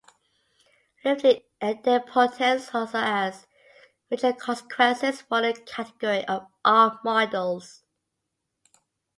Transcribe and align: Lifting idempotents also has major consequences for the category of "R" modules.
Lifting 1.05 1.43
idempotents 1.61 2.73
also 2.73 2.97
has 2.99 3.45
major 4.09 4.33
consequences 4.33 5.21
for 5.21 5.41
the 5.43 5.53
category 5.67 6.25
of 6.27 6.47
"R" 6.65 6.99
modules. 7.05 7.83